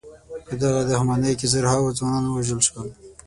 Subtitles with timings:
[0.45, 2.87] په دغه دښمنۍ کې زرهاوو ځوانان ووژل شول.